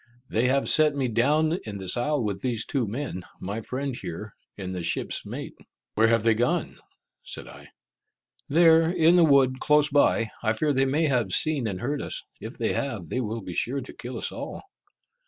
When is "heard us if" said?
11.81-12.57